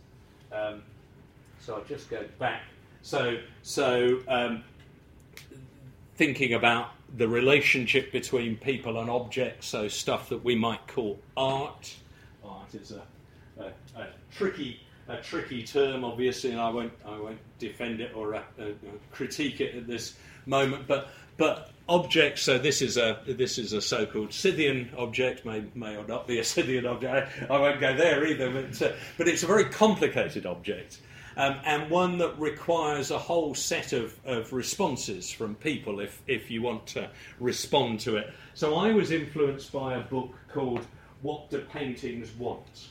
[0.52, 0.82] Um,
[1.60, 2.64] so I'll just go back.
[3.04, 4.64] So, so um,
[6.22, 11.96] thinking about the relationship between people and objects, so stuff that we might call art.
[12.46, 13.02] Art is a,
[13.60, 18.36] a, a tricky a tricky term, obviously, and I won't I won't defend it or
[18.36, 18.66] uh, uh,
[19.12, 20.88] critique it at this moment.
[20.88, 22.44] But but objects.
[22.44, 26.38] So this is a this is a so-called Scythian object, may may or not be
[26.38, 27.32] a Scythian object.
[27.50, 28.52] I, I won't go there either.
[28.52, 31.00] But uh, but it's a very complicated object
[31.38, 36.52] um, and one that requires a whole set of, of responses from people if, if
[36.52, 38.32] you want to respond to it.
[38.54, 40.86] So I was influenced by a book called
[41.22, 42.90] What Do Paintings Want?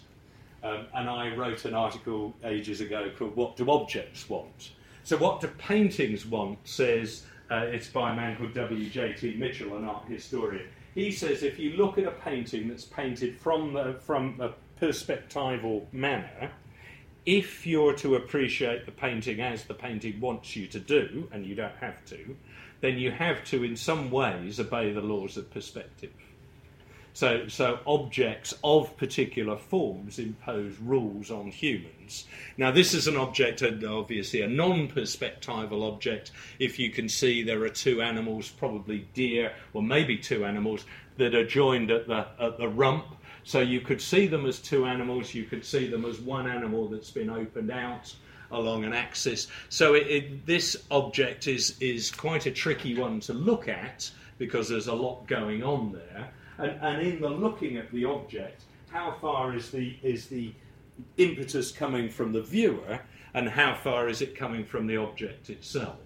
[0.63, 4.73] Um, and I wrote an article ages ago called What Do Objects Want?
[5.05, 9.37] So, What Do Paintings Want says uh, it's by a man called W.J.T.
[9.37, 10.69] Mitchell, an art historian.
[10.95, 15.91] He says if you look at a painting that's painted from, the, from a perspectival
[15.93, 16.51] manner,
[17.27, 21.55] if you're to appreciate the painting as the painting wants you to do, and you
[21.55, 22.37] don't have to,
[22.81, 26.13] then you have to, in some ways, obey the laws of perspective.
[27.13, 32.27] So, so objects of particular forms impose rules on humans.
[32.57, 36.31] Now, this is an object, obviously a non-perspectival object.
[36.59, 40.85] If you can see, there are two animals, probably deer, or maybe two animals
[41.17, 43.05] that are joined at the at the rump
[43.45, 46.89] so you could see them as two animals, you could see them as one animal
[46.89, 48.15] that's been opened out
[48.51, 49.49] along an axis.
[49.69, 54.69] So it, it, this object is, is quite a tricky one to look at because
[54.69, 56.31] there's a lot going on there.
[56.59, 60.53] And, and in the looking at the object, how far is the, is the
[61.17, 63.01] impetus coming from the viewer
[63.35, 65.99] and how far is it coming from the object itself?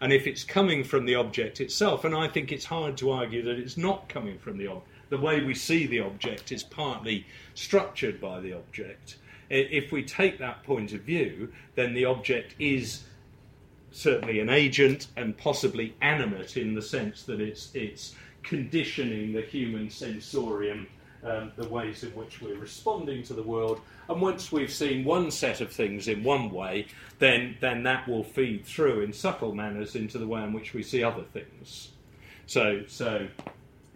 [0.00, 3.42] And if it's coming from the object itself, and I think it's hard to argue
[3.42, 7.26] that it's not coming from the object the way we see the object is partly
[7.54, 9.16] structured by the object.
[9.50, 13.02] If we take that point of view, then the object is
[13.90, 19.90] certainly an agent and possibly animate in the sense that it's, it's conditioning the human
[19.90, 20.86] sensorium,
[21.24, 23.80] um, the ways in which we're responding to the world.
[24.08, 26.86] And once we've seen one set of things in one way,
[27.18, 30.84] then, then that will feed through in subtle manners into the way in which we
[30.84, 31.90] see other things.
[32.46, 33.26] So, so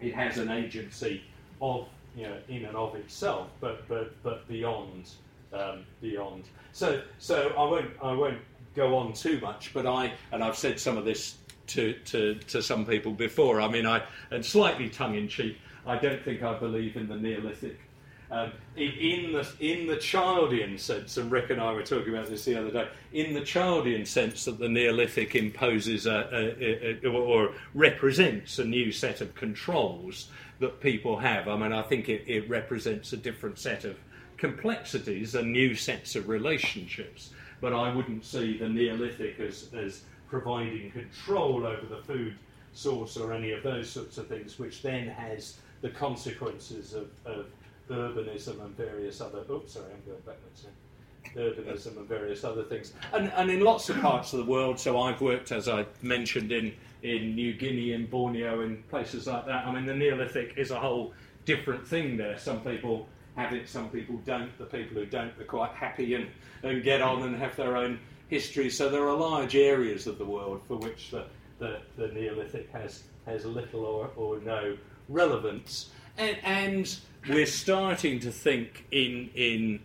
[0.01, 1.21] it has an agency
[1.61, 5.09] of you know in and of itself, but but but beyond
[5.53, 6.43] um, beyond.
[6.73, 8.39] So so I won't I won't
[8.75, 12.61] go on too much, but I and I've said some of this to to, to
[12.61, 13.61] some people before.
[13.61, 15.57] I mean I and slightly tongue in cheek.
[15.85, 17.79] I don't think I believe in the Neolithic
[18.31, 22.45] um, in, the in the Childean sense, and Rick and I were talking about this
[22.45, 22.87] the other day.
[23.13, 28.91] In the Childean sense, that the Neolithic imposes a, a, a, or represents a new
[28.91, 30.29] set of controls
[30.59, 31.47] that people have.
[31.47, 33.97] I mean, I think it, it represents a different set of
[34.37, 37.31] complexities and new sets of relationships.
[37.61, 42.35] But I wouldn't see the Neolithic as, as providing control over the food
[42.73, 47.45] source or any of those sorts of things, which then has the consequences of, of
[47.89, 49.43] urbanism and various other.
[49.49, 50.67] Oops, sorry, I'm going backwards.
[51.35, 54.79] Urbanism and various other things, and and in lots of parts of the world.
[54.79, 59.45] So I've worked, as I mentioned, in in New Guinea in Borneo in places like
[59.47, 59.65] that.
[59.65, 61.13] I mean, the Neolithic is a whole
[61.45, 62.37] different thing there.
[62.37, 64.55] Some people have it, some people don't.
[64.57, 66.27] The people who don't are quite happy and,
[66.63, 68.69] and get on and have their own history.
[68.69, 71.25] So there are large areas of the world for which the,
[71.59, 74.77] the, the Neolithic has, has little or, or no
[75.09, 75.91] relevance.
[76.17, 76.97] And, and
[77.29, 79.79] we're starting to think in, in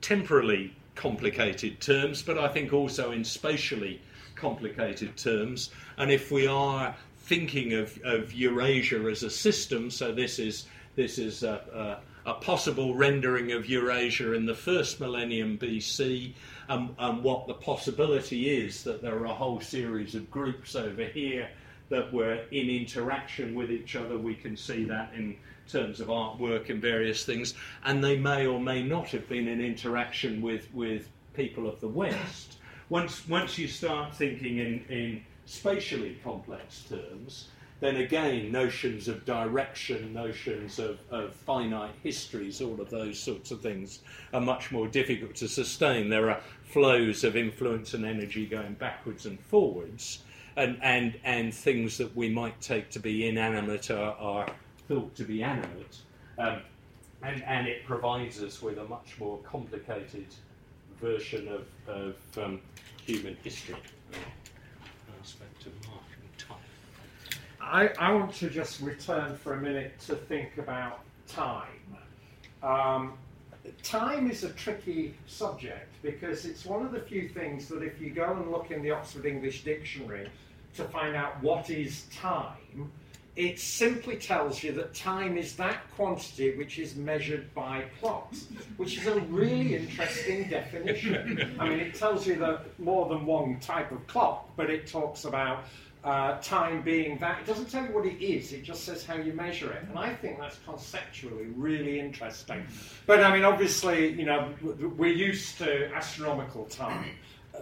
[0.00, 4.00] temporally complicated terms, but I think also in spatially
[4.34, 5.70] complicated terms.
[5.98, 11.18] And if we are thinking of, of Eurasia as a system, so this is this
[11.18, 16.32] is a, a, a possible rendering of Eurasia in the first millennium BC,
[16.70, 20.74] and, um, and what the possibility is that there are a whole series of groups
[20.74, 21.50] over here
[21.90, 24.16] that were in interaction with each other.
[24.16, 25.36] We can see that in
[25.68, 27.54] terms of artwork and various things,
[27.84, 31.88] and they may or may not have been in interaction with, with people of the
[31.88, 32.58] West.
[32.88, 37.48] Once, once you start thinking in, in spatially complex terms,
[37.80, 43.60] then again, notions of direction, notions of, of finite histories, all of those sorts of
[43.60, 44.00] things
[44.32, 46.08] are much more difficult to sustain.
[46.08, 50.22] There are flows of influence and energy going backwards and forwards,
[50.56, 54.46] and, and, and things that we might take to be inanimate are, are
[54.88, 55.98] thought to be animate.
[56.38, 56.60] Um,
[57.22, 60.26] and, and it provides us with a much more complicated
[61.00, 62.60] version of, of um,
[63.04, 63.76] human history.
[67.60, 71.96] I, I want to just return for a minute to think about time.
[72.62, 73.14] Um,
[73.82, 78.10] time is a tricky subject because it's one of the few things that if you
[78.10, 80.30] go and look in the Oxford English Dictionary
[80.74, 82.92] to find out what is time,
[83.36, 88.46] it simply tells you that time is that quantity which is measured by clocks,
[88.78, 91.54] which is a really interesting definition.
[91.60, 95.26] I mean, it tells you that more than one type of clock, but it talks
[95.26, 95.64] about
[96.02, 97.40] uh, time being that.
[97.40, 99.82] It doesn't tell you what it is, it just says how you measure it.
[99.88, 102.66] And I think that's conceptually really interesting.
[103.06, 107.10] But I mean, obviously, you know, we're used to astronomical time.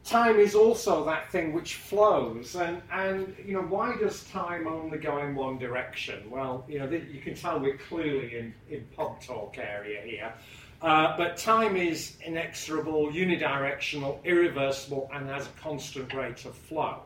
[0.05, 4.97] Time is also that thing which flows, and, and you know why does time only
[4.97, 6.31] go in one direction?
[6.31, 10.33] Well, you know you can tell we're clearly in, in pub talk area here,
[10.81, 17.01] uh, but time is inexorable, unidirectional, irreversible, and has a constant rate of flow.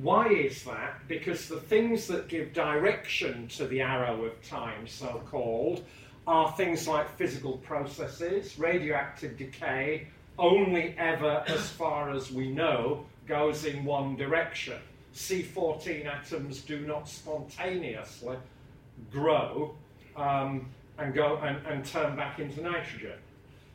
[0.00, 1.06] Why is that?
[1.06, 5.84] Because the things that give direction to the arrow of time, so called,
[6.26, 10.08] are things like physical processes, radioactive decay,
[10.38, 14.78] only ever, as far as we know, goes in one direction.
[15.14, 18.36] C14 atoms do not spontaneously
[19.10, 19.74] grow
[20.16, 20.68] um,
[20.98, 23.18] and go and, and, turn back into nitrogen.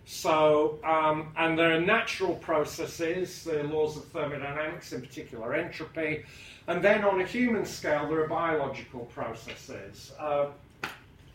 [0.05, 6.24] So, um, and there are natural processes, the laws of thermodynamics, in particular entropy,
[6.68, 10.12] and then on a human scale, there are biological processes.
[10.20, 10.47] Uh,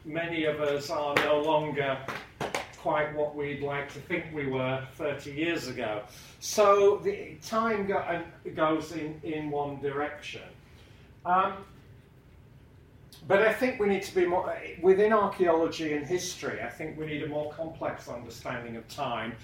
[0.05, 1.99] many of us are no longer
[2.83, 6.03] quite what we'd like to think we were 30 years ago.
[6.41, 8.23] So the time go, uh,
[8.57, 10.43] goes in, in one direction.
[11.25, 11.65] Um,
[13.29, 14.53] but I think we need to be more,
[14.83, 19.35] within archaeology and history, I think we need a more complex understanding of time.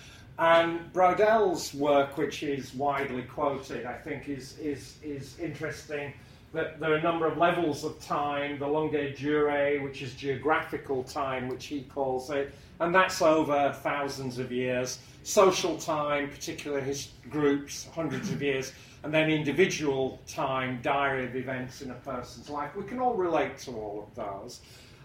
[0.41, 6.13] And Braudel's work, which is widely quoted, I think is, is, is interesting
[6.53, 11.05] that there are a number of levels of time, the longue durée, which is geographical
[11.05, 14.99] time, which he calls it, and that's over thousands of years.
[15.23, 18.73] Social time, particular his groups, hundreds of years,
[19.03, 22.75] and then individual time, diary of events in a person's life.
[22.77, 24.61] We can all relate to all of those.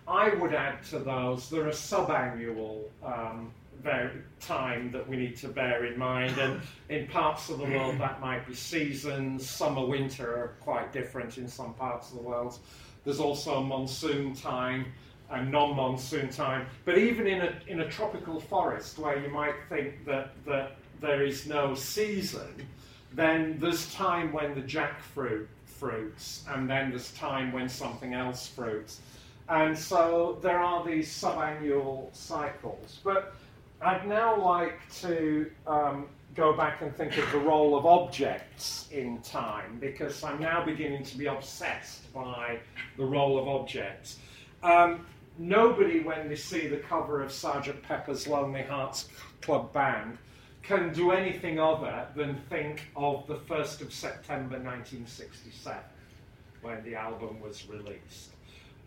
[0.08, 3.52] I would add to those, there are subannual um,
[4.40, 6.38] time that we need to bear in mind.
[6.38, 9.48] And in parts of the world, that might be seasons.
[9.50, 12.60] Summer, winter are quite different in some parts of the world.
[13.04, 14.86] There's also monsoon time
[15.32, 16.68] and non-monsoon time.
[16.86, 21.24] But even in a, in a tropical forest where you might think that, that there
[21.24, 22.68] is no season,
[23.14, 29.02] then there's time when the jackfruit fruits, and then there's time when something else fruits.
[29.50, 33.00] And so there are these subannual cycles.
[33.04, 33.36] But
[33.82, 39.20] I'd now like to um, go back and think of the role of objects in
[39.22, 42.60] time because I'm now beginning to be obsessed by
[42.98, 44.18] the role of objects.
[44.64, 45.06] Um,
[45.38, 49.10] nobody, when they see the cover of Sergeant Pepper's Lonely Hearts
[49.42, 50.18] Club Band,
[50.62, 55.78] can do anything other than think of the 1st of September 1967
[56.62, 58.32] when the album was released.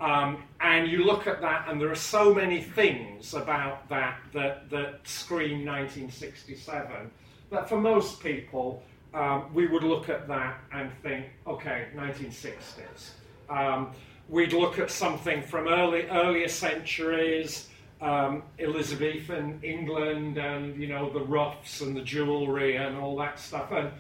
[0.01, 4.69] Um, and you look at that, and there are so many things about that that,
[4.71, 7.11] that scream 1967
[7.51, 8.83] that for most people,
[9.15, 13.11] um, we would look at that and think, okay, 1960s.
[13.49, 13.93] Um,
[14.29, 17.69] we'd look at something from early earlier centuries,
[18.01, 23.71] um, Elizabethan England, and you know the ruffs and the jewellery and all that stuff,
[23.73, 23.91] and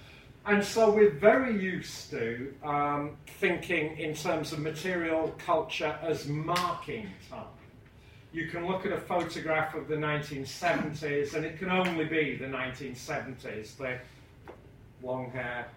[0.46, 7.10] and so we're very used to um, thinking in terms of material culture as marking
[7.28, 7.46] time.
[8.32, 12.44] You can look at a photograph of the 1970s, and it can only be the
[12.44, 13.76] 1970s.
[13.76, 13.98] The
[15.02, 15.68] long hair,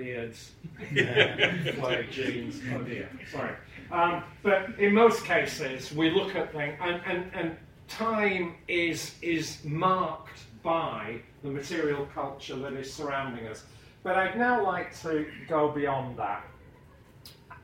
[0.00, 0.52] beards,
[2.10, 2.60] jeans.
[2.72, 3.54] Oh dear, sorry.
[3.92, 7.56] Um, but in most cases, we look at things, and, and, and
[7.88, 13.64] time is, is marked by the material culture that is surrounding us.
[14.02, 16.44] But I'd now like to go beyond that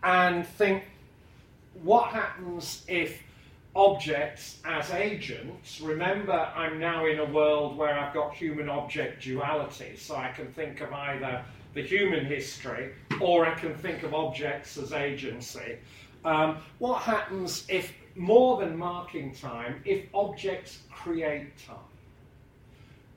[0.02, 0.84] and think
[1.82, 3.22] what happens if
[3.74, 9.96] objects as agents, remember I'm now in a world where I've got human object duality,
[9.96, 11.44] so I can think of either
[11.76, 15.76] the human history or I can think of objects as agency.
[16.24, 21.92] Um, what happens if, more than marking time, if objects create time?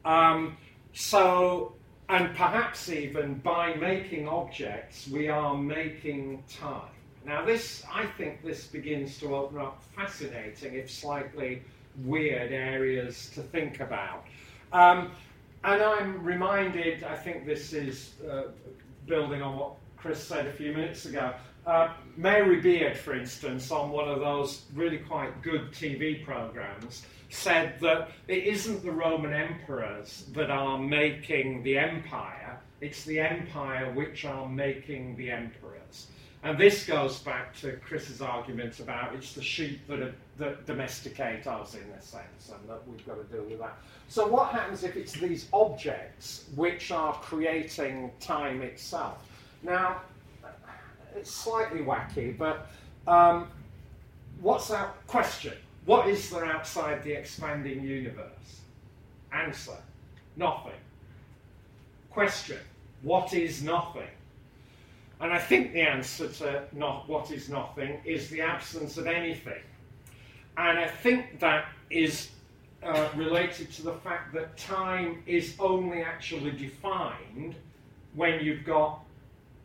[0.03, 0.57] Um,
[0.93, 1.73] so,
[2.09, 6.91] and perhaps even by making objects, we are making time.
[7.25, 11.61] Now, this, I think this begins to open up fascinating, if slightly
[12.03, 14.25] weird, areas to think about.
[14.73, 15.11] Um,
[15.63, 18.43] and I'm reminded, I think this is uh,
[19.07, 21.33] building on what Chris said a few minutes ago,
[21.65, 27.79] uh, Mary Beard, for instance, on one of those really quite good TV programs, said
[27.81, 34.25] that it isn't the Roman emperors that are making the empire, it's the empire which
[34.25, 35.68] are making the emperors.
[36.41, 41.45] And this goes back to Chris's argument about it's the sheep that, are, that domesticate
[41.47, 43.77] us in a sense, and that we've got to deal with that.
[44.07, 49.27] So, what happens if it's these objects which are creating time itself?
[49.63, 50.01] Now,
[51.13, 52.69] it's slightly wacky, but
[53.05, 53.49] um,
[54.39, 55.53] what's our question?
[55.85, 58.61] What is there outside the expanding universe?
[59.33, 59.77] Answer
[60.37, 60.71] nothing.
[62.11, 62.59] Question
[63.01, 64.07] What is nothing?
[65.21, 69.61] And I think the answer to not what is nothing is the absence of anything.
[70.57, 72.29] And I think that is
[72.83, 77.55] uh, related to the fact that time is only actually defined
[78.13, 79.01] when you've got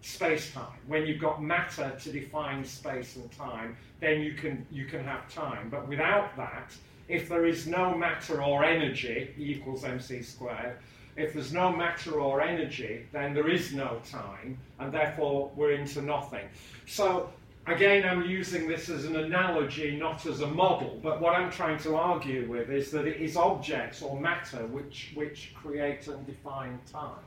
[0.01, 0.79] space time.
[0.87, 5.33] When you've got matter to define space and time, then you can you can have
[5.33, 5.69] time.
[5.71, 6.75] But without that,
[7.09, 10.77] if there is no matter or energy, E equals mc squared,
[11.17, 16.03] if there's no matter or energy, then there is no time, and therefore we're into
[16.03, 16.47] nothing.
[16.87, 17.31] So
[17.67, 21.79] again, I'm using this as an analogy, not as a model, but what I'm trying
[21.81, 26.79] to argue with is that it is objects or matter which, which create and define
[26.91, 27.23] time.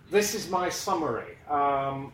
[0.10, 1.36] this is my summary.
[1.48, 2.12] Um,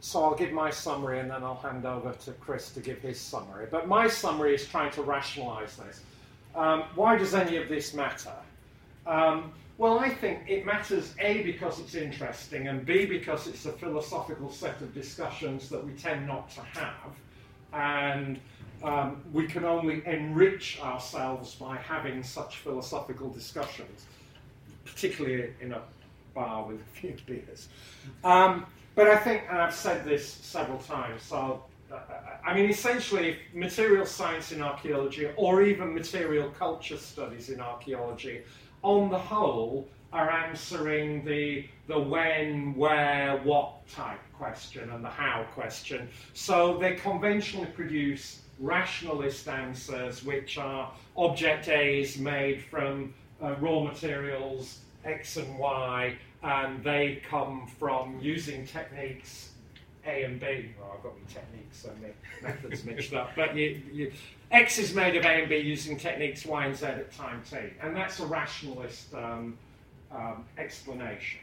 [0.00, 3.20] so I'll give my summary and then I'll hand over to Chris to give his
[3.20, 3.66] summary.
[3.70, 6.00] But my summary is trying to rationalize this.
[6.54, 8.32] Um, why does any of this matter?
[9.06, 13.72] Um, well, I think it matters A because it's interesting and B because it's a
[13.72, 17.12] philosophical set of discussions that we tend not to have.
[17.72, 18.40] And
[18.82, 24.06] um, we can only enrich ourselves by having such philosophical discussions,
[24.84, 25.82] particularly in a
[26.34, 27.68] bar with a few beers.
[28.24, 31.77] Um, but I think, and I've said this several times, so uh,
[32.44, 38.42] I mean, essentially, material science in archaeology, or even material culture studies in archaeology,
[38.82, 45.44] on the whole, are answering the, the when, where, what type question and the how
[45.54, 46.08] question.
[46.32, 53.12] So they conventionally produce rationalist answers, which are object A is made from
[53.42, 59.47] uh, raw materials X and Y, and they come from using techniques
[60.08, 60.70] A and B.
[60.78, 64.12] Well, I've got my techniques and my methods mixed up, but you, you,
[64.50, 67.58] X is made of A and B using techniques Y and Z at time t,
[67.82, 69.58] and that's a rationalist um,
[70.10, 71.40] um, explanation.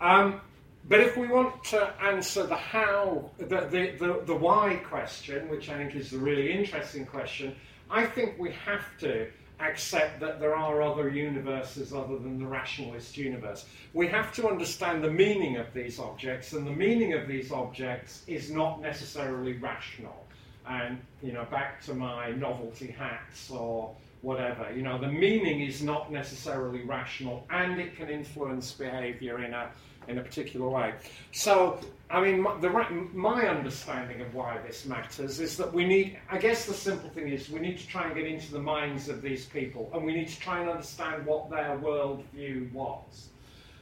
[0.00, 0.40] Um,
[0.88, 5.70] but if we want to answer the how, the, the, the, the why question, which
[5.70, 7.54] I think is the really interesting question,
[7.90, 9.28] I think we have to
[9.60, 13.66] accept that there are other universes other than the rationalist universe.
[13.92, 18.22] We have to understand the meaning of these objects, and the meaning of these objects
[18.26, 20.26] is not necessarily rational.
[20.66, 24.72] And, you know, back to my novelty hats or whatever.
[24.74, 29.70] You know, the meaning is not necessarily rational, and it can influence behaviour in a
[30.08, 30.94] in a particular way.
[31.32, 31.80] So,
[32.10, 32.70] I mean, my, the,
[33.12, 36.18] my understanding of why this matters is that we need.
[36.30, 39.08] I guess the simple thing is we need to try and get into the minds
[39.08, 43.28] of these people, and we need to try and understand what their worldview was.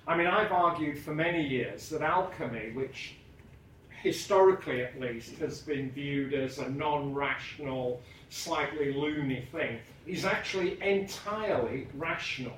[0.06, 3.16] I mean, I've argued for many years that alchemy, which
[4.02, 8.00] historically at least has been viewed as a non rational,
[8.30, 12.56] slightly loony thing, is actually entirely rational.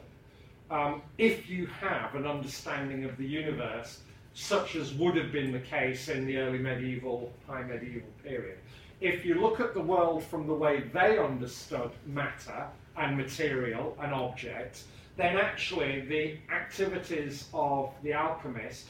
[0.71, 4.01] Um, if you have an understanding of the universe,
[4.35, 8.59] such as would have been the case in the early medieval, high medieval period.
[9.01, 14.12] If you look at the world from the way they understood matter and material and
[14.12, 14.85] objects,
[15.17, 18.89] then actually the activities of the alchemist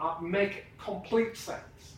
[0.00, 1.96] uh, make complete sense.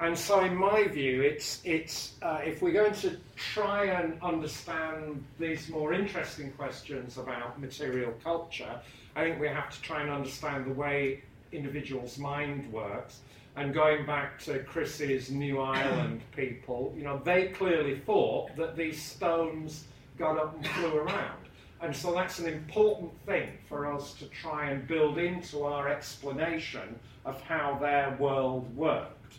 [0.00, 5.24] And so, in my view, it's, it's, uh, if we're going to try and understand
[5.38, 8.80] these more interesting questions about material culture,
[9.14, 11.22] I think we have to try and understand the way
[11.52, 13.20] individuals' mind works.
[13.56, 19.00] And going back to Chris's New Ireland people, you know, they clearly thought that these
[19.00, 19.84] stones
[20.18, 21.38] got up and flew around.
[21.80, 26.98] And so that's an important thing for us to try and build into our explanation
[27.24, 29.34] of how their world worked.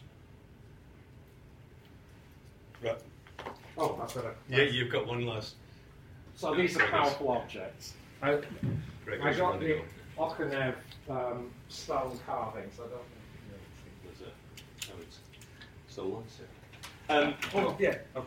[2.83, 3.01] Right.
[3.77, 4.35] Oh, that's better.
[4.49, 5.55] Yeah, you've got one last.
[6.35, 7.93] So these are powerful objects.
[8.21, 8.39] I,
[9.05, 9.81] Greg, I got the
[10.17, 10.75] Okunev
[11.09, 12.75] um, stone carvings.
[12.79, 15.19] I don't think There's a, oh, it's
[15.87, 17.17] still lights here.
[17.17, 17.97] Um, Oh, yeah.
[18.15, 18.25] Oh,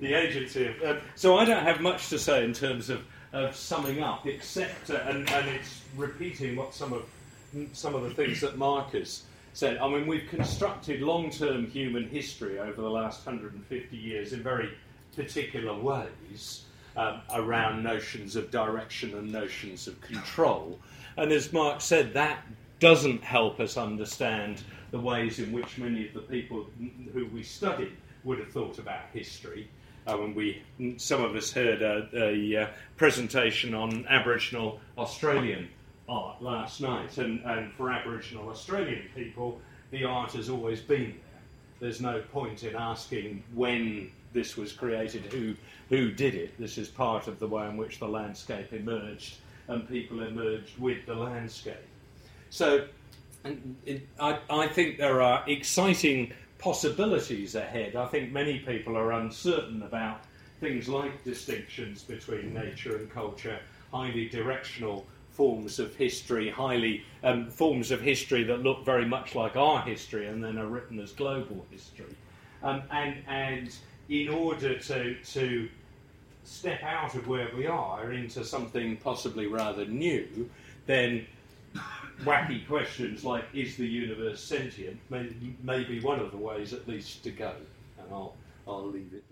[0.00, 0.66] the agency.
[0.66, 4.26] Of, um, so I don't have much to say in terms of, of summing up,
[4.26, 7.04] except uh, and, and it's repeating what some of
[7.72, 9.78] some of the things that Marcus said.
[9.78, 14.70] I mean, we've constructed long-term human history over the last 150 years in very
[15.14, 16.64] particular ways
[16.96, 20.78] um, around notions of direction and notions of control.
[21.16, 22.44] And as Mark said, that
[22.78, 26.66] doesn't help us understand the ways in which many of the people
[27.12, 27.92] who we study
[28.24, 29.68] would have thought about history.
[30.06, 30.62] Uh, when we,
[30.96, 35.68] some of us heard a, a uh, presentation on Aboriginal Australian
[36.10, 39.60] art last night, and, and for Aboriginal Australian people,
[39.92, 41.40] the art has always been there.
[41.78, 45.54] There's no point in asking when this was created, who
[45.88, 46.56] who did it.
[46.58, 49.36] This is part of the way in which the landscape emerged,
[49.68, 51.86] and people emerged with the landscape.
[52.50, 52.86] So,
[53.86, 57.96] it, I, I think there are exciting possibilities ahead.
[57.96, 60.24] I think many people are uncertain about
[60.60, 63.58] things like distinctions between nature and culture,
[63.90, 69.56] highly directional forms of history, highly um, forms of history that look very much like
[69.56, 72.14] our history and then are written as global history.
[72.62, 73.74] Um, and, and
[74.08, 75.68] in order to, to
[76.44, 80.50] step out of where we are into something possibly rather new,
[80.86, 81.26] then
[82.24, 85.30] wacky questions like is the universe sentient may,
[85.62, 87.52] may be one of the ways at least to go.
[87.98, 88.34] And I'll,
[88.66, 89.24] I'll leave it.